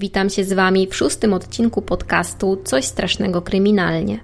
Witam 0.00 0.30
się 0.30 0.44
z 0.44 0.52
Wami 0.52 0.86
w 0.86 0.96
szóstym 0.96 1.32
odcinku 1.32 1.82
podcastu 1.82 2.60
Coś 2.64 2.84
strasznego 2.84 3.42
kryminalnie. 3.42 4.18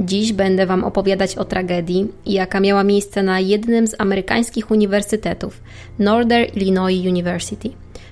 Dziś 0.00 0.32
będę 0.32 0.66
Wam 0.66 0.84
opowiadać 0.84 1.36
o 1.36 1.44
tragedii, 1.44 2.08
jaka 2.26 2.60
miała 2.60 2.84
miejsce 2.84 3.22
na 3.22 3.40
jednym 3.40 3.86
z 3.86 3.94
amerykańskich 3.98 4.70
uniwersytetów 4.70 5.62
Northern 5.98 6.54
Illinois 6.54 7.06
University, 7.06 7.70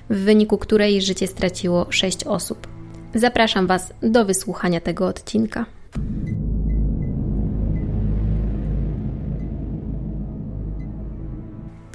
w 0.09 0.17
wyniku 0.17 0.57
której 0.57 1.01
życie 1.01 1.27
straciło 1.27 1.85
sześć 1.89 2.23
osób. 2.23 2.67
Zapraszam 3.15 3.67
Was 3.67 3.93
do 4.01 4.25
wysłuchania 4.25 4.81
tego 4.81 5.07
odcinka. 5.07 5.65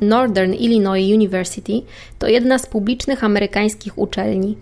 Northern 0.03 0.53
Illinois 0.53 1.15
University 1.15 1.83
to 2.19 2.29
jedna 2.29 2.59
z 2.59 2.67
publicznych 2.67 3.25
amerykańskich 3.25 3.99
uczelni. 3.99 4.57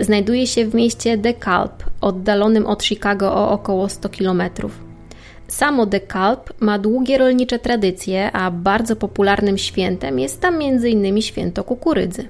Znajduje 0.00 0.46
się 0.46 0.66
w 0.66 0.74
mieście 0.74 1.18
DeKalb, 1.18 1.84
oddalonym 2.00 2.66
od 2.66 2.84
Chicago 2.84 3.34
o 3.34 3.50
około 3.50 3.88
100 3.88 4.08
km. 4.08 4.42
Samo 5.48 5.86
DeKalb 5.86 6.60
ma 6.60 6.78
długie 6.78 7.18
rolnicze 7.18 7.58
tradycje, 7.58 8.32
a 8.32 8.50
bardzo 8.50 8.96
popularnym 8.96 9.58
świętem 9.58 10.18
jest 10.18 10.40
tam 10.40 10.54
m.in. 10.54 11.22
święto 11.22 11.64
kukurydzy. 11.64 12.28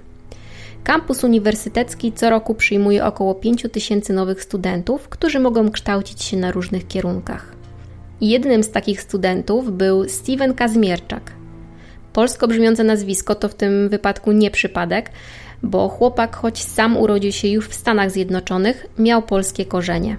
Kampus 0.85 1.25
uniwersytecki 1.25 2.13
co 2.13 2.31
roku 2.31 2.55
przyjmuje 2.55 3.05
około 3.05 3.35
5 3.35 3.67
tysięcy 3.73 4.13
nowych 4.13 4.43
studentów, 4.43 5.09
którzy 5.09 5.41
mogą 5.41 5.71
kształcić 5.71 6.23
się 6.23 6.37
na 6.37 6.51
różnych 6.51 6.89
kierunkach. 6.89 7.53
Jednym 8.21 8.63
z 8.63 8.71
takich 8.71 9.03
studentów 9.03 9.73
był 9.73 10.09
Steven 10.09 10.55
Kazmierczak– 10.55 11.33
Polsko 12.13 12.49
brzmiące 12.49 12.85
nazwisko 12.85 13.35
to 13.35 13.49
w 13.49 13.55
tym 13.55 13.89
wypadku 13.89 14.33
nie 14.33 14.51
przypadek, 14.51 15.11
bo 15.63 15.89
chłopak, 15.89 16.37
choć 16.37 16.63
sam 16.63 16.97
urodził 16.97 17.33
się 17.33 17.49
już 17.49 17.69
w 17.69 17.75
Stanach 17.75 18.11
Zjednoczonych, 18.11 18.87
miał 18.99 19.23
polskie 19.23 19.65
korzenie. 19.65 20.17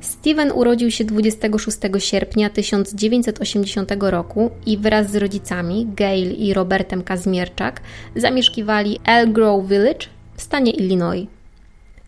Steven 0.00 0.52
urodził 0.52 0.90
się 0.90 1.04
26 1.04 1.78
sierpnia 1.98 2.50
1980 2.50 3.92
roku 4.00 4.50
i 4.66 4.78
wraz 4.78 5.10
z 5.10 5.16
rodzicami, 5.16 5.86
Gail 5.96 6.32
i 6.32 6.54
Robertem 6.54 7.02
Kazmierczak, 7.02 7.80
zamieszkiwali 8.16 9.00
Elk 9.04 9.32
Grove 9.32 9.68
Village 9.68 10.06
w 10.36 10.42
stanie 10.42 10.72
Illinois. 10.72 11.26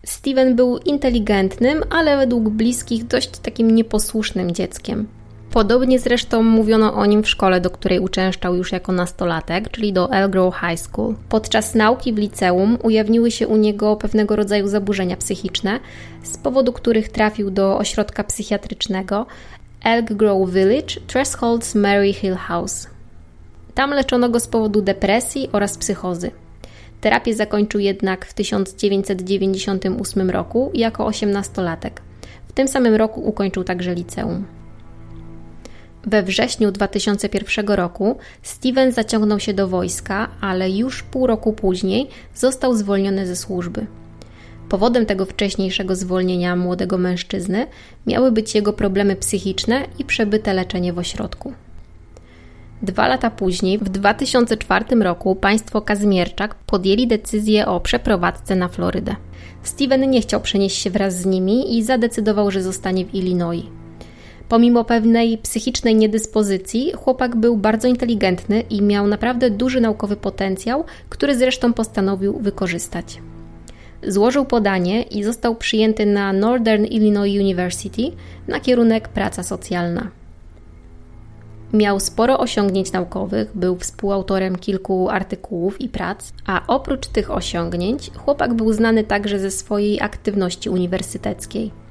Steven 0.05 0.55
był 0.55 0.77
inteligentnym, 0.77 1.83
ale 1.89 2.17
według 2.17 2.49
bliskich 2.49 3.07
dość 3.07 3.29
takim 3.29 3.71
nieposłusznym 3.71 4.51
dzieckiem. 4.51 5.07
Podobnie 5.55 5.99
zresztą 5.99 6.43
mówiono 6.43 6.93
o 6.93 7.05
nim 7.05 7.23
w 7.23 7.29
szkole, 7.29 7.61
do 7.61 7.69
której 7.69 7.99
uczęszczał 7.99 8.55
już 8.55 8.71
jako 8.71 8.91
nastolatek, 8.91 9.71
czyli 9.71 9.93
do 9.93 10.11
Elgrove 10.11 10.55
High 10.59 10.79
School. 10.79 11.15
Podczas 11.29 11.75
nauki 11.75 12.13
w 12.13 12.17
liceum 12.17 12.77
ujawniły 12.83 13.31
się 13.31 13.47
u 13.47 13.57
niego 13.57 13.95
pewnego 13.95 14.35
rodzaju 14.35 14.67
zaburzenia 14.67 15.17
psychiczne, 15.17 15.79
z 16.23 16.37
powodu 16.37 16.73
których 16.73 17.09
trafił 17.09 17.51
do 17.51 17.77
ośrodka 17.77 18.23
psychiatrycznego 18.23 19.25
Elk 19.83 20.13
Grove 20.13 20.51
Village, 20.51 20.95
Thresholds 21.07 21.75
Mary 21.75 22.13
Hill 22.13 22.35
House. 22.35 22.87
Tam 23.75 23.89
leczono 23.89 24.29
go 24.29 24.39
z 24.39 24.47
powodu 24.47 24.81
depresji 24.81 25.49
oraz 25.51 25.77
psychozy. 25.77 26.31
Terapię 27.01 27.35
zakończył 27.35 27.79
jednak 27.79 28.25
w 28.25 28.33
1998 28.33 30.29
roku 30.29 30.71
jako 30.73 31.05
osiemnastolatek. 31.05 32.01
W 32.47 32.53
tym 32.53 32.67
samym 32.67 32.95
roku 32.95 33.21
ukończył 33.21 33.63
także 33.63 33.93
liceum. 33.93 34.45
We 36.07 36.23
wrześniu 36.23 36.71
2001 36.71 37.67
roku 37.67 38.17
Steven 38.41 38.91
zaciągnął 38.91 39.39
się 39.39 39.53
do 39.53 39.67
wojska, 39.67 40.29
ale 40.41 40.71
już 40.71 41.03
pół 41.03 41.27
roku 41.27 41.53
później 41.53 42.07
został 42.35 42.75
zwolniony 42.75 43.27
ze 43.27 43.35
służby. 43.35 43.85
Powodem 44.69 45.05
tego 45.05 45.25
wcześniejszego 45.25 45.95
zwolnienia 45.95 46.55
młodego 46.55 46.97
mężczyzny 46.97 47.67
miały 48.07 48.31
być 48.31 48.55
jego 48.55 48.73
problemy 48.73 49.15
psychiczne 49.15 49.85
i 49.99 50.05
przebyte 50.05 50.53
leczenie 50.53 50.93
w 50.93 50.99
ośrodku. 50.99 51.53
Dwa 52.81 53.07
lata 53.07 53.31
później, 53.31 53.77
w 53.77 53.89
2004 53.89 54.85
roku, 54.95 55.35
państwo 55.35 55.81
Kazmierczak 55.81 56.55
podjęli 56.55 57.07
decyzję 57.07 57.67
o 57.67 57.79
przeprowadzce 57.79 58.55
na 58.55 58.67
Florydę. 58.67 59.15
Steven 59.63 60.09
nie 60.09 60.21
chciał 60.21 60.41
przenieść 60.41 60.77
się 60.77 60.89
wraz 60.89 61.21
z 61.21 61.25
nimi 61.25 61.77
i 61.77 61.83
zadecydował, 61.83 62.51
że 62.51 62.63
zostanie 62.63 63.05
w 63.05 63.15
Illinois. 63.15 63.65
Pomimo 64.49 64.83
pewnej 64.83 65.37
psychicznej 65.37 65.95
niedyspozycji, 65.95 66.91
chłopak 66.91 67.35
był 67.35 67.57
bardzo 67.57 67.87
inteligentny 67.87 68.61
i 68.61 68.81
miał 68.81 69.07
naprawdę 69.07 69.49
duży 69.49 69.81
naukowy 69.81 70.15
potencjał, 70.15 70.83
który 71.09 71.35
zresztą 71.35 71.73
postanowił 71.73 72.39
wykorzystać. 72.39 73.21
Złożył 74.03 74.45
podanie 74.45 75.03
i 75.03 75.23
został 75.23 75.55
przyjęty 75.55 76.05
na 76.05 76.33
Northern 76.33 76.85
Illinois 76.85 77.39
University 77.39 78.01
na 78.47 78.59
kierunek 78.59 79.07
praca 79.07 79.43
socjalna. 79.43 80.11
Miał 81.73 81.99
sporo 81.99 82.39
osiągnięć 82.39 82.91
naukowych, 82.91 83.51
był 83.57 83.77
współautorem 83.77 84.55
kilku 84.55 85.09
artykułów 85.09 85.81
i 85.81 85.89
prac, 85.89 86.33
a 86.45 86.61
oprócz 86.67 87.07
tych 87.07 87.31
osiągnięć, 87.31 88.11
chłopak 88.17 88.53
był 88.53 88.73
znany 88.73 89.03
także 89.03 89.39
ze 89.39 89.51
swojej 89.51 90.01
aktywności 90.01 90.69
uniwersyteckiej. 90.69 91.84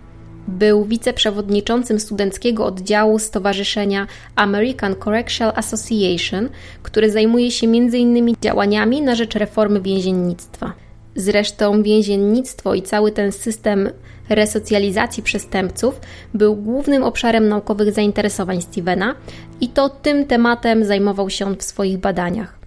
Był 0.49 0.85
wiceprzewodniczącym 0.85 2.01
studenckiego 2.01 2.67
oddziału 2.67 3.19
Stowarzyszenia 3.19 4.07
American 4.37 4.95
Correctional 5.05 5.55
Association, 5.57 6.49
który 6.83 7.11
zajmuje 7.11 7.51
się 7.51 7.67
m.in. 7.67 8.35
działaniami 8.43 9.03
na 9.03 9.15
rzecz 9.15 9.35
reformy 9.35 9.81
więziennictwa. 9.81 10.73
Zresztą 11.17 11.83
więziennictwo 11.83 12.75
i 12.75 12.83
cały 12.83 13.13
ten 13.13 13.33
system 13.33 13.91
resocjalizacji 14.29 15.23
przestępców 15.23 16.01
był 16.35 16.57
głównym 16.57 17.03
obszarem 17.03 17.49
naukowych 17.49 17.93
zainteresowań 17.93 18.63
Stevena 18.63 19.15
i 19.61 19.69
to 19.69 19.89
tym 19.89 20.27
tematem 20.27 20.85
zajmował 20.85 21.31
się 21.31 21.47
on 21.47 21.57
w 21.57 21.63
swoich 21.63 21.99
badaniach. 21.99 22.59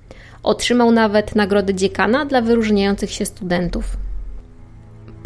Otrzymał 0.44 0.92
nawet 0.92 1.36
nagrodę 1.36 1.74
dziekana 1.74 2.26
dla 2.26 2.42
wyróżniających 2.42 3.12
się 3.12 3.26
studentów. 3.26 4.07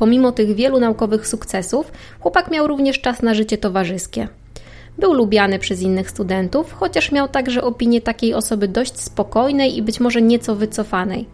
Pomimo 0.02 0.32
tych 0.32 0.56
wielu 0.56 0.80
naukowych 0.80 1.28
sukcesów, 1.28 1.92
chłopak 2.20 2.52
miał 2.52 2.68
również 2.68 3.02
czas 3.02 3.22
na 3.22 3.34
życie 3.34 3.58
towarzyskie. 3.58 4.28
Był 4.98 5.14
lubiany 5.14 5.60
przez 5.60 5.82
innych 5.82 6.10
studentów, 6.10 6.74
chociaż 6.74 7.12
miał 7.12 7.28
także 7.28 7.64
opinię 7.64 8.02
takiej 8.02 8.34
osoby 8.34 8.68
dość 8.68 9.00
spokojnej 9.00 9.78
i 9.78 9.82
być 9.82 10.00
może 10.00 10.22
nieco 10.22 10.56
wycofanej. 10.56 11.26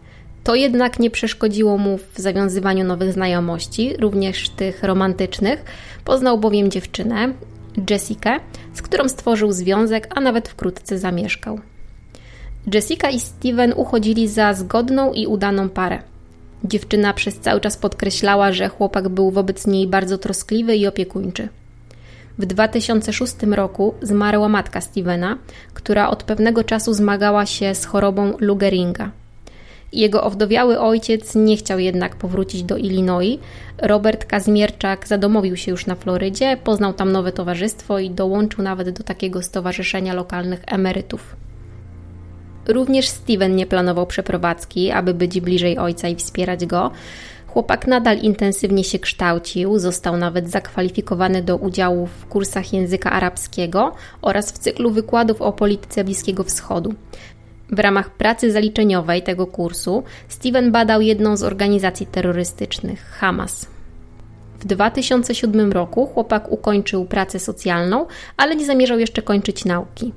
To 0.43 0.55
jednak 0.55 0.99
nie 0.99 1.09
przeszkodziło 1.09 1.77
mu 1.77 1.97
w 1.97 2.17
zawiązywaniu 2.17 2.85
nowych 2.85 3.13
znajomości, 3.13 3.93
również 3.99 4.49
tych 4.49 4.83
romantycznych. 4.83 5.65
Poznał 6.05 6.37
bowiem 6.37 6.71
dziewczynę, 6.71 7.33
Jessikę, 7.89 8.39
z 8.73 8.81
którą 8.81 9.09
stworzył 9.09 9.51
związek, 9.51 10.07
a 10.15 10.21
nawet 10.21 10.49
wkrótce 10.49 10.97
zamieszkał. 10.97 11.59
Jessica 12.73 13.09
i 13.09 13.19
Steven 13.19 13.73
uchodzili 13.75 14.27
za 14.27 14.53
zgodną 14.53 15.13
i 15.13 15.27
udaną 15.27 15.69
parę. 15.69 16.16
Dziewczyna 16.63 17.13
przez 17.13 17.39
cały 17.39 17.61
czas 17.61 17.77
podkreślała, 17.77 18.51
że 18.51 18.69
chłopak 18.69 19.09
był 19.09 19.31
wobec 19.31 19.67
niej 19.67 19.87
bardzo 19.87 20.17
troskliwy 20.17 20.75
i 20.75 20.87
opiekuńczy. 20.87 21.49
W 22.37 22.45
2006 22.45 23.33
roku 23.51 23.93
zmarła 24.01 24.49
matka 24.49 24.81
Stevena, 24.81 25.37
która 25.73 26.09
od 26.09 26.23
pewnego 26.23 26.63
czasu 26.63 26.93
zmagała 26.93 27.45
się 27.45 27.75
z 27.75 27.85
chorobą 27.85 28.33
Lou 28.39 28.55
Gehriga. 28.55 29.11
Jego 29.93 30.23
owdowiały 30.23 30.79
ojciec 30.79 31.35
nie 31.35 31.57
chciał 31.57 31.79
jednak 31.79 32.15
powrócić 32.15 32.63
do 32.63 32.77
Illinois. 32.77 33.39
Robert 33.77 34.25
Kazmierczak 34.25 35.07
zadomowił 35.07 35.57
się 35.57 35.71
już 35.71 35.85
na 35.85 35.95
Florydzie, 35.95 36.57
poznał 36.63 36.93
tam 36.93 37.11
nowe 37.11 37.31
towarzystwo 37.31 37.99
i 37.99 38.09
dołączył 38.09 38.63
nawet 38.63 38.89
do 38.89 39.03
takiego 39.03 39.41
stowarzyszenia 39.41 40.13
lokalnych 40.13 40.61
emerytów. 40.67 41.35
Również 42.67 43.07
Steven 43.07 43.55
nie 43.55 43.65
planował 43.65 44.07
przeprowadzki, 44.07 44.91
aby 44.91 45.13
być 45.13 45.41
bliżej 45.41 45.77
ojca 45.77 46.07
i 46.07 46.15
wspierać 46.15 46.65
go. 46.65 46.91
Chłopak 47.47 47.87
nadal 47.87 48.17
intensywnie 48.17 48.83
się 48.83 48.99
kształcił, 48.99 49.79
został 49.79 50.17
nawet 50.17 50.49
zakwalifikowany 50.49 51.43
do 51.43 51.57
udziału 51.57 52.07
w 52.07 52.25
kursach 52.25 52.73
języka 52.73 53.11
arabskiego 53.11 53.91
oraz 54.21 54.51
w 54.51 54.57
cyklu 54.57 54.91
wykładów 54.91 55.41
o 55.41 55.53
polityce 55.53 56.03
Bliskiego 56.03 56.43
Wschodu. 56.43 56.93
W 57.71 57.79
ramach 57.79 58.09
pracy 58.09 58.51
zaliczeniowej 58.51 59.23
tego 59.23 59.47
kursu 59.47 60.03
Steven 60.27 60.71
badał 60.71 61.01
jedną 61.01 61.37
z 61.37 61.43
organizacji 61.43 62.05
terrorystycznych 62.05 63.01
Hamas. 63.01 63.67
W 64.59 64.65
2007 64.65 65.71
roku 65.71 66.05
chłopak 66.05 66.51
ukończył 66.51 67.05
pracę 67.05 67.39
socjalną, 67.39 68.05
ale 68.37 68.55
nie 68.55 68.65
zamierzał 68.65 68.99
jeszcze 68.99 69.21
kończyć 69.21 69.65
nauki 69.65 70.13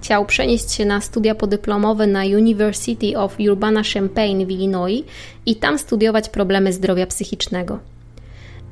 chciał 0.00 0.26
przenieść 0.26 0.72
się 0.72 0.84
na 0.84 1.00
studia 1.00 1.34
podyplomowe 1.34 2.06
na 2.06 2.22
University 2.24 3.18
of 3.18 3.38
Urbana-Champaign 3.38 4.46
w 4.46 4.50
Illinois 4.50 5.04
i 5.46 5.56
tam 5.56 5.78
studiować 5.78 6.28
problemy 6.28 6.72
zdrowia 6.72 7.06
psychicznego. 7.06 7.78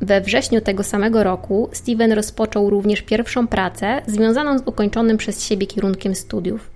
We 0.01 0.21
wrześniu 0.21 0.61
tego 0.61 0.83
samego 0.83 1.25
roku 1.25 1.69
Steven 1.73 2.13
rozpoczął 2.13 2.71
również 2.71 3.03
pierwszą 3.03 3.47
pracę 3.47 4.03
związaną 4.07 4.59
z 4.59 4.63
ukończonym 4.67 5.17
przez 5.17 5.45
siebie 5.45 5.67
kierunkiem 5.67 6.15
studiów. 6.15 6.71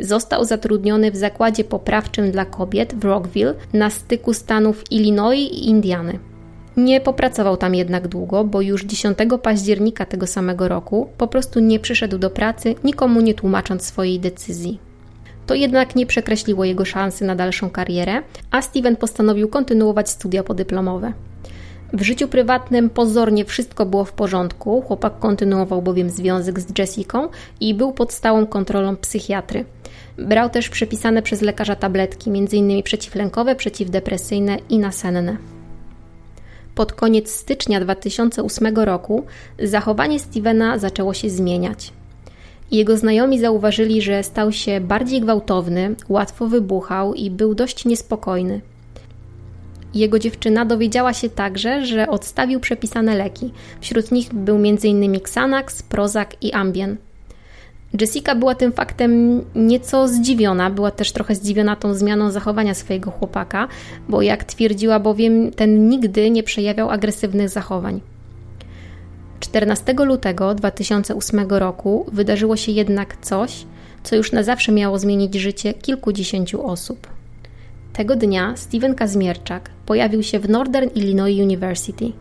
Został 0.00 0.44
zatrudniony 0.44 1.10
w 1.10 1.16
zakładzie 1.16 1.64
poprawczym 1.64 2.30
dla 2.30 2.44
kobiet 2.44 2.94
w 2.94 3.04
Rockville 3.04 3.54
na 3.72 3.90
styku 3.90 4.34
stanów 4.34 4.92
Illinois 4.92 5.52
i 5.52 5.68
Indiany. 5.68 6.18
Nie 6.84 7.00
popracował 7.00 7.56
tam 7.56 7.74
jednak 7.74 8.08
długo, 8.08 8.44
bo 8.44 8.60
już 8.60 8.84
10 8.84 9.18
października 9.42 10.06
tego 10.06 10.26
samego 10.26 10.68
roku 10.68 11.08
po 11.18 11.28
prostu 11.28 11.60
nie 11.60 11.80
przyszedł 11.80 12.18
do 12.18 12.30
pracy, 12.30 12.74
nikomu 12.84 13.20
nie 13.20 13.34
tłumacząc 13.34 13.84
swojej 13.84 14.20
decyzji. 14.20 14.78
To 15.46 15.54
jednak 15.54 15.96
nie 15.96 16.06
przekreśliło 16.06 16.64
jego 16.64 16.84
szansy 16.84 17.24
na 17.24 17.36
dalszą 17.36 17.70
karierę, 17.70 18.22
a 18.50 18.62
Steven 18.62 18.96
postanowił 18.96 19.48
kontynuować 19.48 20.10
studia 20.10 20.42
podyplomowe. 20.42 21.12
W 21.92 22.02
życiu 22.02 22.28
prywatnym 22.28 22.90
pozornie 22.90 23.44
wszystko 23.44 23.86
było 23.86 24.04
w 24.04 24.12
porządku, 24.12 24.82
chłopak 24.82 25.18
kontynuował 25.18 25.82
bowiem 25.82 26.10
związek 26.10 26.60
z 26.60 26.78
Jessiką 26.78 27.28
i 27.60 27.74
był 27.74 27.92
pod 27.92 28.12
stałą 28.12 28.46
kontrolą 28.46 28.96
psychiatry. 28.96 29.64
Brał 30.18 30.50
też 30.50 30.68
przepisane 30.68 31.22
przez 31.22 31.42
lekarza 31.42 31.76
tabletki, 31.76 32.30
m.in. 32.30 32.82
przeciwlękowe, 32.82 33.54
przeciwdepresyjne 33.54 34.58
i 34.68 34.78
nasenne. 34.78 35.59
Pod 36.74 36.92
koniec 36.92 37.30
stycznia 37.30 37.80
2008 37.80 38.76
roku 38.76 39.24
zachowanie 39.62 40.18
Stevena 40.18 40.78
zaczęło 40.78 41.14
się 41.14 41.30
zmieniać. 41.30 41.92
Jego 42.70 42.96
znajomi 42.96 43.38
zauważyli, 43.38 44.02
że 44.02 44.22
stał 44.22 44.52
się 44.52 44.80
bardziej 44.80 45.20
gwałtowny, 45.20 45.94
łatwo 46.08 46.46
wybuchał 46.46 47.14
i 47.14 47.30
był 47.30 47.54
dość 47.54 47.84
niespokojny. 47.84 48.60
Jego 49.94 50.18
dziewczyna 50.18 50.64
dowiedziała 50.64 51.12
się 51.12 51.28
także, 51.28 51.86
że 51.86 52.08
odstawił 52.08 52.60
przepisane 52.60 53.16
leki. 53.16 53.52
Wśród 53.80 54.12
nich 54.12 54.34
był 54.34 54.56
m.in. 54.56 55.14
Xanax, 55.14 55.82
Prozac 55.82 56.28
i 56.40 56.52
Ambien. 56.52 56.96
Jessica 58.00 58.34
była 58.34 58.54
tym 58.54 58.72
faktem 58.72 59.44
nieco 59.54 60.08
zdziwiona, 60.08 60.70
była 60.70 60.90
też 60.90 61.12
trochę 61.12 61.34
zdziwiona 61.34 61.76
tą 61.76 61.94
zmianą 61.94 62.30
zachowania 62.30 62.74
swojego 62.74 63.10
chłopaka, 63.10 63.68
bo 64.08 64.22
jak 64.22 64.44
twierdziła 64.44 65.00
bowiem, 65.00 65.50
ten 65.50 65.88
nigdy 65.88 66.30
nie 66.30 66.42
przejawiał 66.42 66.90
agresywnych 66.90 67.48
zachowań. 67.48 68.00
14 69.40 69.94
lutego 70.04 70.54
2008 70.54 71.40
roku 71.48 72.06
wydarzyło 72.12 72.56
się 72.56 72.72
jednak 72.72 73.16
coś, 73.16 73.66
co 74.02 74.16
już 74.16 74.32
na 74.32 74.42
zawsze 74.42 74.72
miało 74.72 74.98
zmienić 74.98 75.34
życie 75.34 75.74
kilkudziesięciu 75.74 76.66
osób. 76.66 77.06
Tego 77.92 78.16
dnia 78.16 78.56
Steven 78.56 78.94
Kazmierczak 78.94 79.70
pojawił 79.86 80.22
się 80.22 80.38
w 80.38 80.48
Northern 80.48 80.88
Illinois 80.94 81.40
University. 81.40 82.12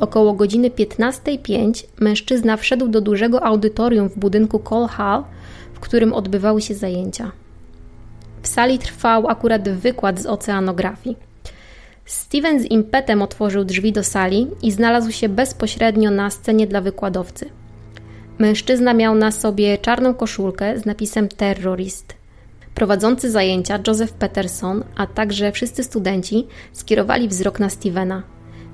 Około 0.00 0.32
godziny 0.32 0.70
15.05 0.70 1.84
mężczyzna 2.00 2.56
wszedł 2.56 2.88
do 2.88 3.00
dużego 3.00 3.44
audytorium 3.44 4.08
w 4.08 4.18
budynku 4.18 4.58
Cole 4.58 4.88
Hall, 4.88 5.24
w 5.74 5.80
którym 5.80 6.12
odbywały 6.12 6.62
się 6.62 6.74
zajęcia. 6.74 7.32
W 8.42 8.48
sali 8.48 8.78
trwał 8.78 9.28
akurat 9.28 9.68
wykład 9.68 10.20
z 10.20 10.26
oceanografii. 10.26 11.16
Steven 12.04 12.60
z 12.60 12.64
impetem 12.64 13.22
otworzył 13.22 13.64
drzwi 13.64 13.92
do 13.92 14.04
sali 14.04 14.46
i 14.62 14.72
znalazł 14.72 15.10
się 15.10 15.28
bezpośrednio 15.28 16.10
na 16.10 16.30
scenie 16.30 16.66
dla 16.66 16.80
wykładowcy. 16.80 17.50
Mężczyzna 18.38 18.94
miał 18.94 19.14
na 19.14 19.30
sobie 19.30 19.78
czarną 19.78 20.14
koszulkę 20.14 20.78
z 20.78 20.86
napisem 20.86 21.28
terrorist. 21.28 22.14
Prowadzący 22.74 23.30
zajęcia 23.30 23.78
Joseph 23.86 24.12
Peterson, 24.12 24.84
a 24.96 25.06
także 25.06 25.52
wszyscy 25.52 25.84
studenci 25.84 26.46
skierowali 26.72 27.28
wzrok 27.28 27.60
na 27.60 27.70
Stevena. 27.70 28.22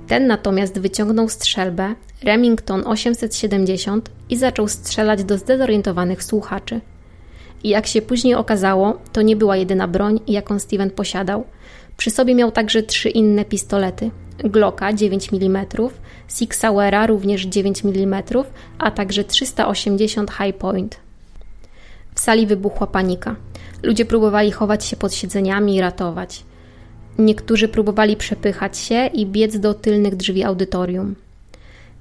Ten 0.09 0.27
natomiast 0.27 0.79
wyciągnął 0.79 1.29
strzelbę 1.29 1.95
Remington 2.23 2.83
870 2.87 4.11
i 4.31 4.37
zaczął 4.37 4.69
strzelać 4.69 5.25
do 5.25 5.39
zdezorientowanych 5.39 6.25
słuchaczy. 6.25 6.81
I 7.65 7.69
jak 7.69 7.87
się 7.87 8.03
później 8.03 8.35
okazało, 8.35 8.99
to 9.13 9.23
nie 9.23 9.37
była 9.37 9.57
jedyna 9.57 9.89
broń, 9.89 10.21
jaką 10.29 10.59
Steven 10.59 10.91
posiadał. 10.91 11.45
Przy 11.97 12.11
sobie 12.11 12.35
miał 12.35 12.53
także 12.53 12.83
trzy 12.83 13.09
inne 13.09 13.45
pistolety. 13.45 14.11
Glocka 14.39 14.93
9 14.93 15.29
mm, 15.33 15.67
Sig 16.29 16.55
Sauera 16.55 17.07
również 17.07 17.43
9 17.43 17.83
mm, 17.85 18.23
a 18.79 18.91
także 18.91 19.25
380 19.25 20.31
High 20.31 20.57
Point. 20.57 20.97
W 22.15 22.21
sali 22.21 22.47
wybuchła 22.47 22.87
panika. 22.87 23.37
Ludzie 23.83 24.05
próbowali 24.05 24.53
chować 24.53 24.85
się 24.85 24.97
pod 24.97 25.15
siedzeniami 25.15 25.77
i 25.77 25.81
ratować. 25.81 26.45
Niektórzy 27.19 27.69
próbowali 27.69 28.17
przepychać 28.17 28.79
się 28.79 29.07
i 29.07 29.27
biec 29.27 29.59
do 29.59 29.75
tylnych 29.75 30.17
drzwi 30.17 30.45
audytorium. 30.45 31.15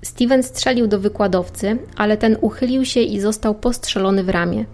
Steven 0.02 0.44
strzelił 0.44 0.88
do 0.88 1.00
wykładowcy, 1.00 1.78
ale 1.96 2.18
ten 2.18 2.38
uchylił 2.42 2.86
się 2.86 3.00
i 3.00 3.20
został 3.20 3.56
postrzelony 3.56 4.24
w 4.24 4.30
ramię. 4.30 4.66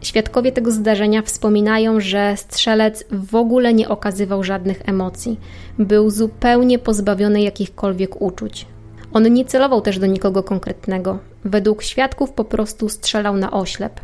Świadkowie 0.00 0.52
tego 0.52 0.70
zdarzenia 0.70 1.22
wspominają, 1.22 2.00
że 2.00 2.34
strzelec 2.36 3.04
w 3.10 3.34
ogóle 3.34 3.74
nie 3.74 3.88
okazywał 3.88 4.44
żadnych 4.44 4.88
emocji. 4.88 5.40
Był 5.78 6.10
zupełnie 6.10 6.78
pozbawiony 6.78 7.42
jakichkolwiek 7.42 8.22
uczuć. 8.22 8.66
On 9.12 9.32
nie 9.32 9.44
celował 9.44 9.80
też 9.80 9.98
do 9.98 10.06
nikogo 10.06 10.42
konkretnego. 10.42 11.18
Według 11.44 11.82
świadków 11.82 12.32
po 12.32 12.44
prostu 12.44 12.88
strzelał 12.88 13.36
na 13.36 13.50
oślep. 13.50 14.00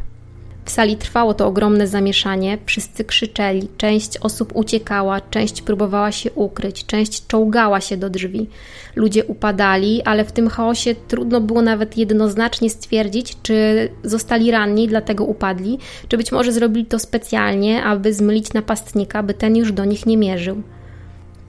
W 0.64 0.70
sali 0.70 0.96
trwało 0.96 1.34
to 1.34 1.46
ogromne 1.46 1.86
zamieszanie, 1.86 2.58
wszyscy 2.66 3.04
krzyczeli, 3.04 3.68
część 3.76 4.18
osób 4.18 4.52
uciekała, 4.56 5.20
część 5.20 5.62
próbowała 5.62 6.12
się 6.12 6.32
ukryć, 6.32 6.86
część 6.86 7.26
czołgała 7.26 7.80
się 7.80 7.96
do 7.96 8.10
drzwi. 8.10 8.48
Ludzie 8.96 9.24
upadali, 9.24 10.02
ale 10.02 10.24
w 10.24 10.32
tym 10.32 10.48
chaosie 10.48 10.94
trudno 11.08 11.40
było 11.40 11.62
nawet 11.62 11.96
jednoznacznie 11.96 12.70
stwierdzić, 12.70 13.36
czy 13.42 13.88
zostali 14.04 14.50
ranni, 14.50 14.88
dlatego 14.88 15.24
upadli, 15.24 15.78
czy 16.08 16.16
być 16.16 16.32
może 16.32 16.52
zrobili 16.52 16.86
to 16.86 16.98
specjalnie, 16.98 17.84
aby 17.84 18.14
zmylić 18.14 18.52
napastnika, 18.52 19.22
by 19.22 19.34
ten 19.34 19.56
już 19.56 19.72
do 19.72 19.84
nich 19.84 20.06
nie 20.06 20.16
mierzył. 20.16 20.62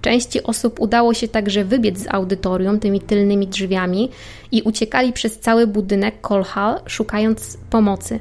Części 0.01 0.43
osób 0.43 0.79
udało 0.79 1.13
się 1.13 1.27
także 1.27 1.65
wybiec 1.65 1.99
z 1.99 2.07
audytorium 2.07 2.79
tymi 2.79 3.01
tylnymi 3.01 3.47
drzwiami 3.47 4.09
i 4.51 4.61
uciekali 4.61 5.13
przez 5.13 5.39
cały 5.39 5.67
budynek 5.67 6.21
Colhall, 6.21 6.79
szukając 6.85 7.57
pomocy. 7.69 8.19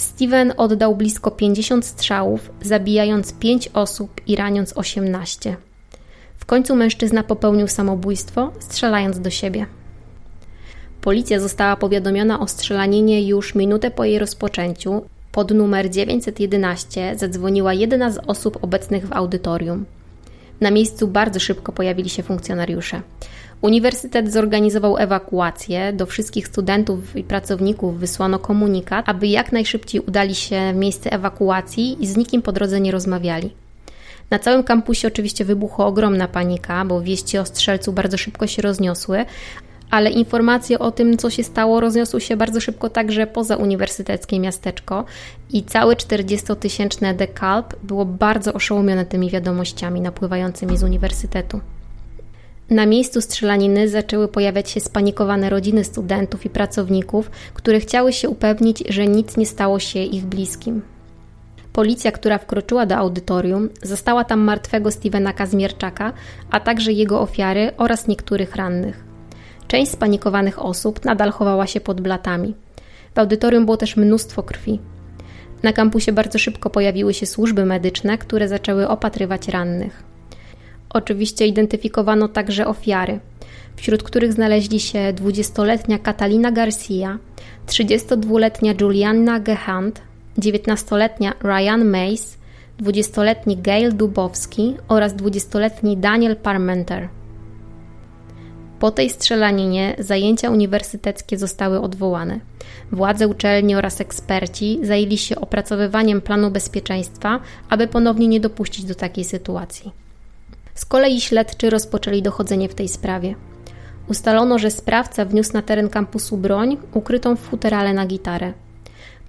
Steven 0.00 0.52
oddał 0.56 0.96
blisko 0.96 1.30
50 1.30 1.84
strzałów, 1.84 2.50
zabijając 2.62 3.32
5 3.32 3.68
osób 3.74 4.20
i 4.26 4.36
raniąc 4.36 4.72
18. 4.76 5.56
W 6.38 6.44
końcu 6.46 6.76
mężczyzna 6.76 7.22
popełnił 7.22 7.68
samobójstwo, 7.68 8.52
strzelając 8.58 9.20
do 9.20 9.30
siebie. 9.30 9.66
Policja 11.00 11.40
została 11.40 11.76
powiadomiona 11.76 12.40
o 12.40 12.48
strzelaninie 12.48 13.28
już 13.28 13.54
minutę 13.54 13.90
po 13.90 14.04
jej 14.04 14.18
rozpoczęciu. 14.18 15.02
Pod 15.32 15.50
numer 15.50 15.90
911 15.90 17.18
zadzwoniła 17.18 17.74
jedna 17.74 18.10
z 18.10 18.18
osób 18.26 18.64
obecnych 18.64 19.06
w 19.06 19.12
audytorium. 19.12 19.84
Na 20.60 20.70
miejscu 20.70 21.08
bardzo 21.08 21.40
szybko 21.40 21.72
pojawili 21.72 22.10
się 22.10 22.22
funkcjonariusze. 22.22 23.02
Uniwersytet 23.60 24.32
zorganizował 24.32 24.98
ewakuację. 24.98 25.92
Do 25.92 26.06
wszystkich 26.06 26.48
studentów 26.48 27.16
i 27.16 27.24
pracowników 27.24 27.98
wysłano 27.98 28.38
komunikat, 28.38 29.08
aby 29.08 29.26
jak 29.26 29.52
najszybciej 29.52 30.00
udali 30.00 30.34
się 30.34 30.72
w 30.72 30.76
miejsce 30.76 31.12
ewakuacji 31.12 32.02
i 32.02 32.06
z 32.06 32.16
nikim 32.16 32.42
po 32.42 32.52
drodze 32.52 32.80
nie 32.80 32.92
rozmawiali. 32.92 33.50
Na 34.30 34.38
całym 34.38 34.64
kampusie 34.64 35.08
oczywiście 35.08 35.44
wybuchła 35.44 35.86
ogromna 35.86 36.28
panika, 36.28 36.84
bo 36.84 37.00
wieści 37.00 37.38
o 37.38 37.46
strzelcu 37.46 37.92
bardzo 37.92 38.18
szybko 38.18 38.46
się 38.46 38.62
rozniosły, 38.62 39.24
ale 39.90 40.10
informacje 40.10 40.78
o 40.78 40.90
tym, 40.90 41.18
co 41.18 41.30
się 41.30 41.44
stało, 41.44 41.80
rozniosły 41.80 42.20
się 42.20 42.36
bardzo 42.36 42.60
szybko 42.60 42.90
także 42.90 43.26
poza 43.26 43.56
uniwersyteckie 43.56 44.40
miasteczko 44.40 45.04
i 45.52 45.62
całe 45.64 45.94
40-tysięczne 45.94 47.16
DeKalb 47.16 47.76
było 47.82 48.04
bardzo 48.04 48.52
oszołomione 48.52 49.06
tymi 49.06 49.30
wiadomościami 49.30 50.00
napływającymi 50.00 50.76
z 50.76 50.82
uniwersytetu. 50.82 51.60
Na 52.70 52.86
miejscu 52.86 53.20
strzelaniny 53.20 53.88
zaczęły 53.88 54.28
pojawiać 54.28 54.70
się 54.70 54.80
spanikowane 54.80 55.50
rodziny 55.50 55.84
studentów 55.84 56.46
i 56.46 56.50
pracowników, 56.50 57.30
które 57.54 57.80
chciały 57.80 58.12
się 58.12 58.28
upewnić, 58.28 58.84
że 58.88 59.06
nic 59.06 59.36
nie 59.36 59.46
stało 59.46 59.78
się 59.78 59.98
ich 59.98 60.26
bliskim. 60.26 60.82
Policja, 61.72 62.12
która 62.12 62.38
wkroczyła 62.38 62.86
do 62.86 62.96
audytorium, 62.96 63.68
zastała 63.82 64.24
tam 64.24 64.40
martwego 64.40 64.90
Stevena 64.90 65.32
Kazmierczaka, 65.32 66.12
a 66.50 66.60
także 66.60 66.92
jego 66.92 67.20
ofiary 67.20 67.72
oraz 67.76 68.08
niektórych 68.08 68.56
rannych. 68.56 69.09
Część 69.70 69.92
spanikowanych 69.92 70.64
osób 70.64 71.04
nadal 71.04 71.30
chowała 71.30 71.66
się 71.66 71.80
pod 71.80 72.00
blatami. 72.00 72.54
W 73.14 73.18
audytorium 73.18 73.64
było 73.64 73.76
też 73.76 73.96
mnóstwo 73.96 74.42
krwi. 74.42 74.80
Na 75.62 75.72
kampusie 75.72 76.12
bardzo 76.12 76.38
szybko 76.38 76.70
pojawiły 76.70 77.14
się 77.14 77.26
służby 77.26 77.64
medyczne, 77.64 78.18
które 78.18 78.48
zaczęły 78.48 78.88
opatrywać 78.88 79.48
rannych. 79.48 80.02
Oczywiście 80.90 81.46
identyfikowano 81.46 82.28
także 82.28 82.66
ofiary, 82.66 83.20
wśród 83.76 84.02
których 84.02 84.32
znaleźli 84.32 84.80
się 84.80 84.98
20-letnia 84.98 85.98
Catalina 85.98 86.52
Garcia, 86.52 87.18
32-letnia 87.66 88.74
Julianna 88.80 89.40
Gehand, 89.40 90.00
19-letnia 90.38 91.32
Ryan 91.42 91.84
Mays, 91.84 92.38
20-letni 92.82 93.56
Gail 93.56 93.96
Dubowski 93.96 94.76
oraz 94.88 95.14
20-letni 95.14 95.96
Daniel 95.96 96.36
Parmenter. 96.36 97.19
Po 98.80 98.90
tej 98.90 99.10
strzelaninie 99.10 99.96
zajęcia 99.98 100.50
uniwersyteckie 100.50 101.38
zostały 101.38 101.80
odwołane. 101.80 102.40
Władze 102.92 103.28
uczelni 103.28 103.74
oraz 103.74 104.00
eksperci 104.00 104.78
zajęli 104.82 105.18
się 105.18 105.40
opracowywaniem 105.40 106.20
planu 106.20 106.50
bezpieczeństwa, 106.50 107.40
aby 107.68 107.86
ponownie 107.86 108.28
nie 108.28 108.40
dopuścić 108.40 108.84
do 108.84 108.94
takiej 108.94 109.24
sytuacji. 109.24 109.92
Z 110.74 110.84
kolei 110.84 111.20
śledczy 111.20 111.70
rozpoczęli 111.70 112.22
dochodzenie 112.22 112.68
w 112.68 112.74
tej 112.74 112.88
sprawie. 112.88 113.34
Ustalono, 114.08 114.58
że 114.58 114.70
sprawca 114.70 115.24
wniósł 115.24 115.52
na 115.52 115.62
teren 115.62 115.88
kampusu 115.88 116.36
broń 116.36 116.76
ukrytą 116.94 117.36
w 117.36 117.40
futerale 117.40 117.92
na 117.92 118.06
gitarę. 118.06 118.52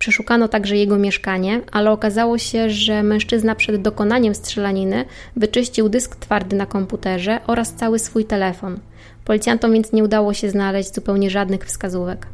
Przeszukano 0.02 0.48
także 0.48 0.78
jego 0.78 0.98
mieszkanie, 0.98 1.62
ale 1.72 1.92
okazało 1.92 2.38
się, 2.38 2.70
że 2.70 3.04
mężczyzna 3.04 3.56
przed 3.56 3.82
dokonaniem 3.82 4.36
strzelaniny 4.36 5.06
wyczyścił 5.36 5.90
dysk 5.90 6.16
twardy 6.16 6.56
na 6.56 6.66
komputerze 6.66 7.40
oraz 7.48 7.74
cały 7.74 8.00
swój 8.00 8.26
telefon. 8.26 8.80
Policjantom 9.26 9.74
więc 9.74 9.94
nie 9.94 10.04
udało 10.04 10.34
się 10.34 10.50
znaleźć 10.50 10.96
zupełnie 10.96 11.30
żadnych 11.30 11.66
wskazówek. 11.66 12.28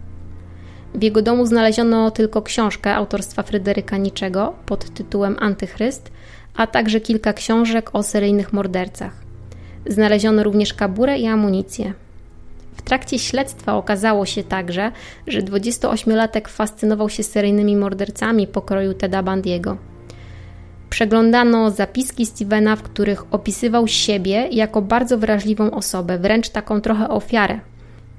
W 0.96 1.04
jego 1.04 1.22
domu 1.22 1.46
znaleziono 1.46 2.12
tylko 2.12 2.42
książkę 2.42 2.96
autorstwa 2.96 3.44
Fryderyka 3.44 3.98
Niczego 3.98 4.54
pod 4.66 4.94
tytułem 4.94 5.36
Antychryst, 5.40 6.12
a 6.56 6.68
także 6.68 7.02
kilka 7.02 7.34
książek 7.34 7.90
o 7.94 8.04
seryjnych 8.04 8.54
mordercach. 8.54 9.14
Znaleziono 9.86 10.44
również 10.44 10.74
kaburę 10.74 11.18
i 11.18 11.28
amunicję. 11.28 11.94
W 12.78 12.82
trakcie 12.82 13.20
śledztwa 13.20 13.76
okazało 13.76 14.26
się 14.26 14.44
także, 14.44 14.92
że 15.28 15.42
28-latek 15.42 16.48
fascynował 16.48 17.10
się 17.10 17.24
seryjnymi 17.24 17.76
mordercami 17.76 18.48
pokroju 18.48 18.94
Teda 18.94 19.24
Bandiego. 19.24 19.78
Przeglądano 20.90 21.72
zapiski 21.72 22.26
Stevena, 22.26 22.76
w 22.76 22.84
których 22.84 23.34
opisywał 23.34 23.88
siebie 23.88 24.48
jako 24.52 24.82
bardzo 24.82 25.18
wrażliwą 25.18 25.72
osobę, 25.72 26.18
wręcz 26.18 26.50
taką 26.50 26.82
trochę 26.82 27.10
ofiarę. 27.10 27.60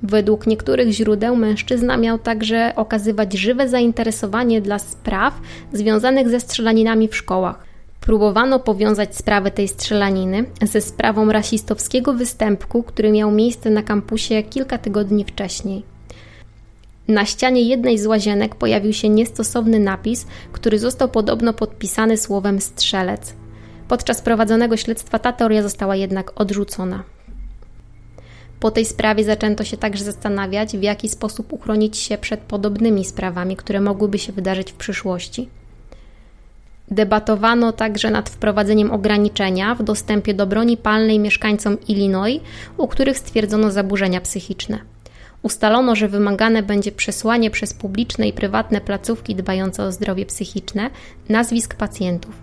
Według 0.03 0.47
niektórych 0.47 0.91
źródeł 0.91 1.37
mężczyzna 1.37 1.97
miał 1.97 2.19
także 2.19 2.73
okazywać 2.77 3.33
żywe 3.33 3.69
zainteresowanie 3.69 4.61
dla 4.61 4.79
spraw 4.79 5.41
związanych 5.73 6.29
ze 6.29 6.41
strzelaninami 6.41 7.09
w 7.09 7.17
szkołach. 7.17 7.68
Próbowano 8.09 8.59
powiązać 8.59 9.17
sprawę 9.17 9.51
tej 9.51 9.69
strzelaniny 9.69 10.45
ze 10.63 10.81
sprawą 10.81 11.33
rasistowskiego 11.33 12.15
występku, 12.15 12.83
który 12.83 13.13
miał 13.13 13.31
miejsce 13.31 13.71
na 13.71 13.83
kampusie 13.83 14.43
kilka 14.43 14.79
tygodni 14.79 15.25
wcześniej. 15.25 15.83
Na 17.09 17.25
ścianie 17.27 17.63
jednej 17.63 17.99
z 17.99 18.07
łazienek 18.07 18.55
pojawił 18.55 18.93
się 18.93 19.09
niestosowny 19.09 19.79
napis, 19.79 20.27
który 20.53 20.79
został 20.79 21.09
podobno 21.09 21.53
podpisany 21.53 22.17
słowem 22.17 22.61
strzelec. 22.61 23.35
Podczas 23.89 24.23
prowadzonego 24.23 24.77
śledztwa 24.77 25.19
ta 25.19 25.33
teoria 25.33 25.63
została 25.63 25.97
jednak 25.97 26.41
odrzucona. 26.41 27.03
Po 28.61 28.71
tej 28.71 28.85
sprawie 28.85 29.25
zaczęto 29.25 29.65
się 29.65 29.77
także 29.77 30.05
zastanawiać, 30.05 30.77
w 30.77 30.83
jaki 30.83 31.09
sposób 31.09 31.53
uchronić 31.53 31.97
się 31.97 32.19
przed 32.19 32.41
podobnymi 32.41 33.05
sprawami, 33.05 33.57
które 33.57 33.81
mogłyby 33.81 34.19
się 34.19 34.33
wydarzyć 34.33 34.73
w 34.73 34.77
przyszłości. 34.77 35.49
Debatowano 36.91 37.73
także 37.73 38.11
nad 38.11 38.31
wprowadzeniem 38.31 38.91
ograniczenia 38.91 39.75
w 39.75 39.83
dostępie 39.83 40.35
do 40.35 40.47
broni 40.47 40.77
palnej 40.77 41.19
mieszkańcom 41.19 41.77
Illinois, 41.89 42.41
u 42.77 42.89
których 42.89 43.19
stwierdzono 43.19 43.71
zaburzenia 43.71 44.21
psychiczne. 44.21 44.79
Ustalono, 45.43 45.97
że 45.97 46.09
wymagane 46.09 46.63
będzie 46.63 46.93
przesłanie 46.93 47.51
przez 47.51 47.75
publiczne 47.75 48.29
i 48.29 48.33
prywatne 48.33 48.81
placówki 48.81 49.35
dbające 49.35 49.85
o 49.85 49.93
zdrowie 49.93 50.27
psychiczne 50.27 50.91
nazwisk 51.29 51.75
pacjentów. 51.75 52.35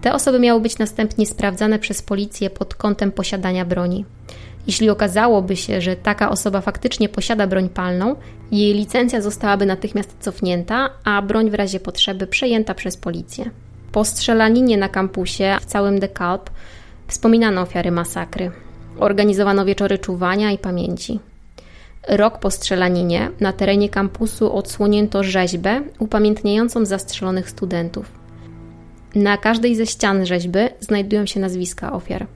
Te 0.00 0.14
osoby 0.14 0.40
miały 0.40 0.60
być 0.60 0.78
następnie 0.78 1.26
sprawdzane 1.26 1.78
przez 1.78 2.02
policję 2.02 2.50
pod 2.50 2.74
kątem 2.74 3.12
posiadania 3.12 3.64
broni. 3.64 4.04
Jeśli 4.66 4.90
okazałoby 4.90 5.56
się, 5.56 5.80
że 5.80 5.96
taka 5.96 6.30
osoba 6.30 6.60
faktycznie 6.60 7.08
posiada 7.08 7.46
broń 7.46 7.68
palną, 7.68 8.16
jej 8.52 8.74
licencja 8.74 9.20
zostałaby 9.20 9.66
natychmiast 9.66 10.16
cofnięta, 10.20 10.90
a 11.04 11.22
broń 11.22 11.50
w 11.50 11.54
razie 11.54 11.80
potrzeby 11.80 12.26
przejęta 12.26 12.74
przez 12.74 12.96
policję. 12.96 13.50
Po 13.92 14.04
strzelaninie 14.04 14.76
na 14.76 14.88
kampusie 14.88 15.56
w 15.60 15.64
całym 15.64 16.00
DeKalb 16.00 16.50
wspominano 17.06 17.60
ofiary 17.60 17.90
masakry. 17.90 18.50
Organizowano 18.98 19.64
wieczory 19.64 19.98
czuwania 19.98 20.52
i 20.52 20.58
pamięci. 20.58 21.20
Rok 22.08 22.38
po 22.38 22.50
strzelaninie 22.50 23.30
na 23.40 23.52
terenie 23.52 23.88
kampusu 23.88 24.56
odsłonięto 24.56 25.24
rzeźbę 25.24 25.82
upamiętniającą 25.98 26.84
zastrzelonych 26.84 27.50
studentów. 27.50 28.12
Na 29.14 29.36
każdej 29.36 29.76
ze 29.76 29.86
ścian 29.86 30.26
rzeźby 30.26 30.58
znajdują 30.80 31.26
się 31.26 31.40
nazwiska 31.40 31.92
ofiar. 31.92 32.26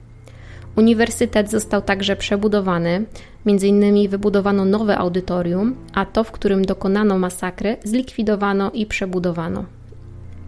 Uniwersytet 0.75 1.51
został 1.51 1.81
także 1.81 2.15
przebudowany, 2.15 3.05
m.in. 3.45 4.09
wybudowano 4.09 4.65
nowe 4.65 4.97
audytorium, 4.97 5.75
a 5.93 6.05
to, 6.05 6.23
w 6.23 6.31
którym 6.31 6.65
dokonano 6.65 7.17
masakry, 7.17 7.77
zlikwidowano 7.83 8.71
i 8.71 8.85
przebudowano. 8.85 9.76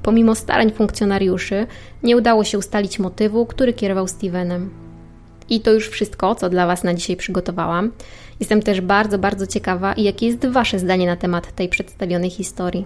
Pomimo 0.03 0.35
starań 0.35 0.71
funkcjonariuszy, 0.71 1.67
nie 2.03 2.17
udało 2.17 2.43
się 2.43 2.57
ustalić 2.57 2.99
motywu, 2.99 3.45
który 3.45 3.73
kierował 3.73 4.07
Stevenem. 4.07 4.69
I 5.49 5.61
to 5.61 5.73
już 5.73 5.89
wszystko, 5.89 6.35
co 6.35 6.49
dla 6.49 6.67
Was 6.67 6.83
na 6.83 6.93
dzisiaj 6.93 7.15
przygotowałam. 7.15 7.91
Jestem 8.39 8.61
też 8.61 8.81
bardzo, 8.81 9.19
bardzo 9.19 9.47
ciekawa, 9.47 9.93
jakie 9.97 10.27
jest 10.27 10.45
Wasze 10.45 10.79
zdanie 10.79 11.07
na 11.07 11.15
temat 11.15 11.55
tej 11.55 11.69
przedstawionej 11.69 12.29
historii. 12.29 12.85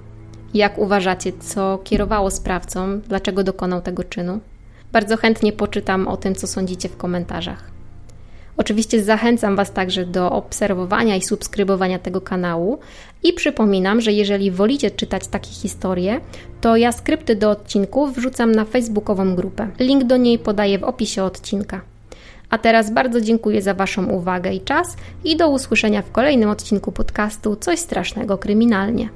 Jak 0.53 0.77
uważacie, 0.77 1.33
co 1.39 1.79
kierowało 1.83 2.31
sprawcą, 2.31 2.99
dlaczego 2.99 3.43
dokonał 3.43 3.81
tego 3.81 4.03
czynu? 4.03 4.39
Bardzo 4.91 5.17
chętnie 5.17 5.53
poczytam 5.53 6.07
o 6.07 6.17
tym, 6.17 6.35
co 6.35 6.47
sądzicie 6.47 6.89
w 6.89 6.97
komentarzach. 6.97 7.72
Oczywiście 8.57 9.03
zachęcam 9.03 9.55
Was 9.55 9.71
także 9.71 10.05
do 10.05 10.31
obserwowania 10.31 11.15
i 11.15 11.21
subskrybowania 11.21 11.99
tego 11.99 12.21
kanału 12.21 12.79
i 13.23 13.33
przypominam, 13.33 14.01
że 14.01 14.11
jeżeli 14.11 14.51
wolicie 14.51 14.91
czytać 14.91 15.27
takie 15.27 15.49
historie, 15.49 16.21
to 16.61 16.77
ja 16.77 16.91
skrypty 16.91 17.35
do 17.35 17.49
odcinków 17.49 18.15
wrzucam 18.15 18.51
na 18.51 18.65
facebookową 18.65 19.35
grupę. 19.35 19.67
Link 19.79 20.03
do 20.03 20.17
niej 20.17 20.39
podaję 20.39 20.79
w 20.79 20.83
opisie 20.83 21.23
odcinka. 21.23 21.81
A 22.49 22.57
teraz 22.57 22.93
bardzo 22.93 23.21
dziękuję 23.21 23.61
za 23.61 23.73
Waszą 23.73 24.05
uwagę 24.05 24.53
i 24.53 24.61
czas 24.61 24.97
i 25.23 25.37
do 25.37 25.49
usłyszenia 25.49 26.01
w 26.01 26.11
kolejnym 26.11 26.49
odcinku 26.49 26.91
podcastu 26.91 27.55
Coś 27.55 27.79
strasznego 27.79 28.37
kryminalnie. 28.37 29.09